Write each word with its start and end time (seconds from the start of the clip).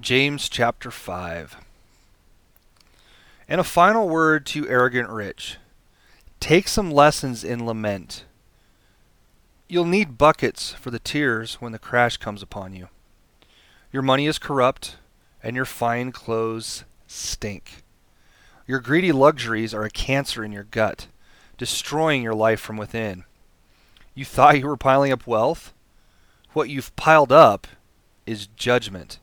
James 0.00 0.48
chapter 0.48 0.90
5. 0.90 1.56
And 3.48 3.60
a 3.60 3.64
final 3.64 4.08
word 4.08 4.44
to 4.46 4.68
arrogant 4.68 5.08
rich. 5.08 5.58
Take 6.40 6.66
some 6.66 6.90
lessons 6.90 7.44
in 7.44 7.64
lament. 7.64 8.24
You'll 9.68 9.84
need 9.84 10.18
buckets 10.18 10.72
for 10.72 10.90
the 10.90 10.98
tears 10.98 11.60
when 11.60 11.70
the 11.70 11.78
crash 11.78 12.16
comes 12.16 12.42
upon 12.42 12.74
you. 12.74 12.88
Your 13.92 14.02
money 14.02 14.26
is 14.26 14.40
corrupt, 14.40 14.96
and 15.44 15.54
your 15.54 15.64
fine 15.64 16.10
clothes 16.10 16.82
stink. 17.06 17.84
Your 18.66 18.80
greedy 18.80 19.12
luxuries 19.12 19.72
are 19.72 19.84
a 19.84 19.90
cancer 19.90 20.44
in 20.44 20.50
your 20.50 20.64
gut, 20.64 21.06
destroying 21.56 22.20
your 22.20 22.34
life 22.34 22.58
from 22.58 22.76
within. 22.76 23.22
You 24.12 24.24
thought 24.24 24.58
you 24.58 24.66
were 24.66 24.76
piling 24.76 25.12
up 25.12 25.24
wealth? 25.24 25.72
What 26.52 26.68
you've 26.68 26.94
piled 26.96 27.30
up 27.30 27.68
is 28.26 28.48
judgment. 28.48 29.20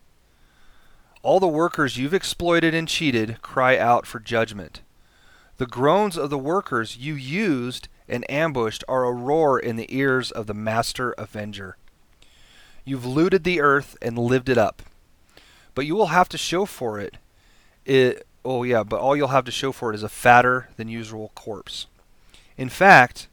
All 1.23 1.39
the 1.39 1.47
workers 1.47 1.97
you've 1.97 2.13
exploited 2.13 2.73
and 2.73 2.87
cheated 2.87 3.41
cry 3.41 3.77
out 3.77 4.07
for 4.07 4.19
judgment. 4.19 4.81
The 5.57 5.67
groans 5.67 6.17
of 6.17 6.31
the 6.31 6.37
workers 6.39 6.97
you 6.97 7.13
used 7.13 7.87
and 8.07 8.29
ambushed 8.29 8.83
are 8.87 9.05
a 9.05 9.11
roar 9.11 9.59
in 9.59 9.75
the 9.75 9.95
ears 9.95 10.31
of 10.31 10.47
the 10.47 10.55
master 10.55 11.13
avenger. 11.19 11.77
You've 12.83 13.05
looted 13.05 13.43
the 13.43 13.61
earth 13.61 13.95
and 14.01 14.17
lived 14.17 14.49
it 14.49 14.57
up. 14.57 14.81
But 15.75 15.85
you 15.85 15.95
will 15.95 16.07
have 16.07 16.27
to 16.29 16.37
show 16.37 16.65
for 16.65 16.99
it. 16.99 17.17
It 17.85 18.25
oh 18.43 18.63
yeah, 18.63 18.83
but 18.83 18.99
all 18.99 19.15
you'll 19.15 19.27
have 19.27 19.45
to 19.45 19.51
show 19.51 19.71
for 19.71 19.91
it 19.91 19.95
is 19.95 20.03
a 20.03 20.09
fatter 20.09 20.69
than 20.75 20.87
usual 20.87 21.31
corpse. 21.35 21.85
In 22.57 22.69
fact, 22.69 23.27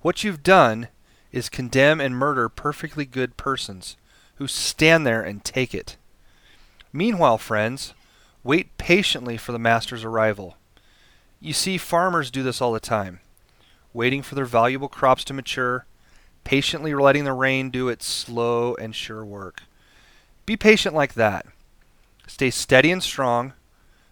what 0.00 0.24
you've 0.24 0.42
done 0.42 0.88
is 1.30 1.50
condemn 1.50 2.00
and 2.00 2.16
murder 2.16 2.48
perfectly 2.48 3.04
good 3.04 3.36
persons 3.36 3.96
who 4.36 4.46
stand 4.46 5.06
there 5.06 5.22
and 5.22 5.44
take 5.44 5.74
it. 5.74 5.96
Meanwhile, 6.96 7.38
friends, 7.38 7.92
wait 8.44 8.78
patiently 8.78 9.36
for 9.36 9.50
the 9.50 9.58
master's 9.58 10.04
arrival. 10.04 10.56
You 11.40 11.52
see, 11.52 11.76
farmers 11.76 12.30
do 12.30 12.44
this 12.44 12.60
all 12.60 12.72
the 12.72 12.78
time, 12.78 13.18
waiting 13.92 14.22
for 14.22 14.36
their 14.36 14.44
valuable 14.44 14.88
crops 14.88 15.24
to 15.24 15.34
mature, 15.34 15.86
patiently 16.44 16.94
letting 16.94 17.24
the 17.24 17.32
rain 17.32 17.70
do 17.70 17.88
its 17.88 18.06
slow 18.06 18.76
and 18.76 18.94
sure 18.94 19.24
work. 19.24 19.64
Be 20.46 20.56
patient 20.56 20.94
like 20.94 21.14
that. 21.14 21.46
Stay 22.28 22.50
steady 22.50 22.92
and 22.92 23.02
strong. 23.02 23.54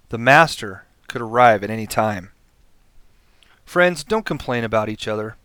The 0.09 0.19
master 0.19 0.85
could 1.07 1.23
arrive 1.23 1.63
at 1.63 1.71
any 1.71 1.87
time. 1.87 2.33
Friends, 3.65 4.03
don't 4.03 4.27
complain 4.27 4.65
about 4.65 4.89
each 4.89 5.07
other. 5.07 5.37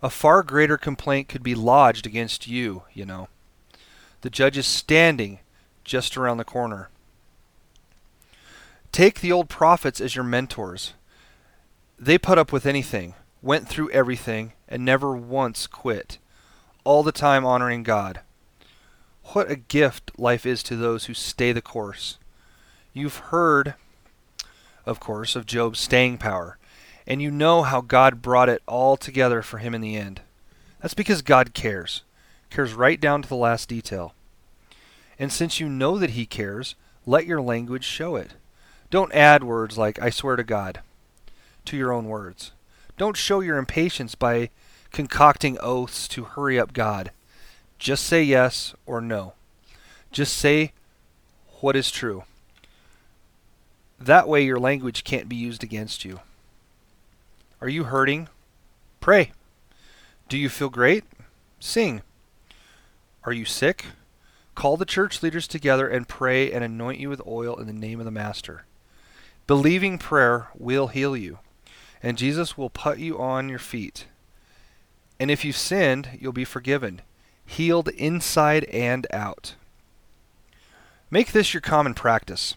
A 0.00 0.08
far 0.08 0.44
greater 0.44 0.78
complaint 0.78 1.28
could 1.28 1.42
be 1.42 1.56
lodged 1.56 2.06
against 2.06 2.46
you, 2.46 2.84
you 2.94 3.04
know. 3.04 3.28
The 4.20 4.30
judge 4.30 4.56
is 4.56 4.66
standing 4.68 5.40
just 5.88 6.16
around 6.16 6.36
the 6.36 6.44
corner. 6.44 6.90
Take 8.92 9.20
the 9.20 9.32
old 9.32 9.48
prophets 9.48 10.00
as 10.00 10.14
your 10.14 10.24
mentors. 10.24 10.92
They 11.98 12.18
put 12.18 12.38
up 12.38 12.52
with 12.52 12.66
anything, 12.66 13.14
went 13.42 13.68
through 13.68 13.90
everything, 13.90 14.52
and 14.68 14.84
never 14.84 15.16
once 15.16 15.66
quit, 15.66 16.18
all 16.84 17.02
the 17.02 17.10
time 17.10 17.44
honoring 17.44 17.82
God. 17.82 18.20
What 19.32 19.50
a 19.50 19.56
gift 19.56 20.12
life 20.16 20.46
is 20.46 20.62
to 20.64 20.76
those 20.76 21.06
who 21.06 21.14
stay 21.14 21.52
the 21.52 21.60
course. 21.60 22.18
You've 22.92 23.16
heard, 23.16 23.74
of 24.86 25.00
course, 25.00 25.36
of 25.36 25.46
Job's 25.46 25.80
staying 25.80 26.18
power, 26.18 26.58
and 27.06 27.20
you 27.20 27.30
know 27.30 27.62
how 27.62 27.80
God 27.80 28.22
brought 28.22 28.48
it 28.48 28.62
all 28.66 28.96
together 28.96 29.42
for 29.42 29.58
him 29.58 29.74
in 29.74 29.80
the 29.80 29.96
end. 29.96 30.20
That's 30.80 30.94
because 30.94 31.22
God 31.22 31.54
cares, 31.54 32.02
cares 32.50 32.74
right 32.74 33.00
down 33.00 33.22
to 33.22 33.28
the 33.28 33.36
last 33.36 33.68
detail. 33.68 34.14
And 35.18 35.32
since 35.32 35.60
you 35.60 35.68
know 35.68 35.98
that 35.98 36.10
He 36.10 36.26
cares, 36.26 36.74
let 37.06 37.26
your 37.26 37.40
language 37.40 37.84
show 37.84 38.16
it. 38.16 38.32
Don't 38.90 39.12
add 39.12 39.44
words 39.44 39.76
like, 39.76 40.00
I 40.00 40.10
swear 40.10 40.36
to 40.36 40.44
God, 40.44 40.80
to 41.66 41.76
your 41.76 41.92
own 41.92 42.06
words. 42.06 42.52
Don't 42.96 43.16
show 43.16 43.40
your 43.40 43.58
impatience 43.58 44.14
by 44.14 44.50
concocting 44.92 45.58
oaths 45.60 46.08
to 46.08 46.24
hurry 46.24 46.58
up 46.58 46.72
God. 46.72 47.10
Just 47.78 48.04
say 48.04 48.22
yes 48.22 48.74
or 48.86 49.00
no. 49.00 49.34
Just 50.10 50.36
say 50.36 50.72
what 51.60 51.76
is 51.76 51.90
true. 51.90 52.24
That 54.00 54.28
way, 54.28 54.44
your 54.44 54.58
language 54.60 55.04
can't 55.04 55.28
be 55.28 55.36
used 55.36 55.64
against 55.64 56.04
you. 56.04 56.20
Are 57.60 57.68
you 57.68 57.84
hurting? 57.84 58.28
Pray. 59.00 59.32
Do 60.28 60.38
you 60.38 60.48
feel 60.48 60.68
great? 60.68 61.04
Sing. 61.58 62.02
Are 63.24 63.32
you 63.32 63.44
sick? 63.44 63.86
Call 64.58 64.76
the 64.76 64.84
church 64.84 65.22
leaders 65.22 65.46
together 65.46 65.86
and 65.86 66.08
pray 66.08 66.50
and 66.50 66.64
anoint 66.64 66.98
you 66.98 67.08
with 67.08 67.24
oil 67.24 67.54
in 67.60 67.68
the 67.68 67.72
name 67.72 68.00
of 68.00 68.04
the 68.04 68.10
Master. 68.10 68.64
Believing 69.46 69.98
prayer 69.98 70.48
will 70.58 70.88
heal 70.88 71.16
you, 71.16 71.38
and 72.02 72.18
Jesus 72.18 72.58
will 72.58 72.68
put 72.68 72.98
you 72.98 73.20
on 73.20 73.48
your 73.48 73.60
feet. 73.60 74.06
And 75.20 75.30
if 75.30 75.44
you've 75.44 75.56
sinned, 75.56 76.18
you'll 76.18 76.32
be 76.32 76.44
forgiven, 76.44 77.02
healed 77.46 77.86
inside 77.90 78.64
and 78.64 79.06
out. 79.12 79.54
Make 81.08 81.30
this 81.30 81.54
your 81.54 81.60
common 81.60 81.94
practice. 81.94 82.56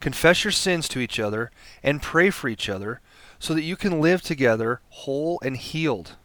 Confess 0.00 0.44
your 0.44 0.52
sins 0.52 0.88
to 0.88 1.00
each 1.00 1.18
other 1.18 1.50
and 1.82 2.02
pray 2.02 2.28
for 2.28 2.48
each 2.48 2.68
other 2.68 3.00
so 3.38 3.54
that 3.54 3.62
you 3.62 3.76
can 3.76 3.98
live 3.98 4.20
together 4.20 4.82
whole 4.90 5.40
and 5.42 5.56
healed. 5.56 6.16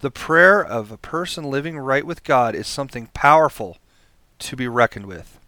The 0.00 0.10
prayer 0.10 0.62
of 0.62 0.92
a 0.92 0.98
person 0.98 1.44
living 1.44 1.78
right 1.78 2.04
with 2.04 2.24
God 2.24 2.54
is 2.54 2.66
something 2.66 3.08
powerful 3.14 3.78
to 4.42 4.56
be 4.56 4.68
reckoned 4.68 5.06
with. 5.06 5.38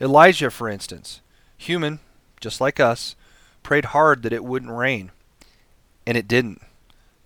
Elijah, 0.00 0.50
for 0.50 0.68
instance, 0.68 1.20
human, 1.56 1.98
just 2.40 2.60
like 2.60 2.78
us, 2.78 3.16
prayed 3.62 3.86
hard 3.86 4.22
that 4.22 4.32
it 4.32 4.44
wouldn't 4.44 4.72
rain. 4.72 5.10
And 6.06 6.16
it 6.16 6.28
didn't. 6.28 6.62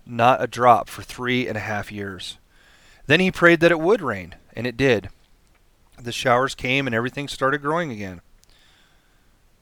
Not 0.05 0.43
a 0.43 0.47
drop 0.47 0.89
for 0.89 1.03
three 1.03 1.47
and 1.47 1.55
a 1.55 1.61
half 1.61 1.91
years. 1.91 2.37
Then 3.07 3.19
he 3.19 3.31
prayed 3.31 3.59
that 3.59 3.71
it 3.71 3.79
would 3.79 4.01
rain, 4.01 4.35
and 4.55 4.65
it 4.65 4.77
did. 4.77 5.09
The 6.01 6.11
showers 6.11 6.55
came 6.55 6.87
and 6.87 6.95
everything 6.95 7.27
started 7.27 7.61
growing 7.61 7.91
again. 7.91 8.21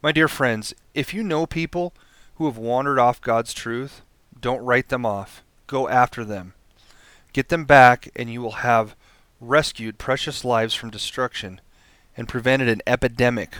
My 0.01 0.11
dear 0.11 0.27
friends, 0.27 0.73
if 0.93 1.13
you 1.13 1.21
know 1.21 1.45
people 1.45 1.93
who 2.35 2.45
have 2.45 2.57
wandered 2.57 2.97
off 2.97 3.21
God's 3.21 3.53
truth, 3.53 4.01
don't 4.39 4.63
write 4.63 4.89
them 4.89 5.05
off. 5.05 5.43
Go 5.67 5.87
after 5.87 6.25
them. 6.25 6.53
Get 7.33 7.49
them 7.49 7.65
back, 7.65 8.09
and 8.15 8.31
you 8.31 8.41
will 8.41 8.51
have 8.51 8.95
rescued 9.41 9.97
precious 9.97 10.45
lives 10.45 10.75
from 10.75 10.91
destruction, 10.91 11.59
and 12.15 12.29
prevented 12.29 12.69
an 12.69 12.81
epidemic 12.85 13.55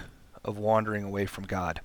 of 0.45 0.57
wandering 0.57 1.03
away 1.03 1.25
from 1.25 1.45
God. 1.45 1.81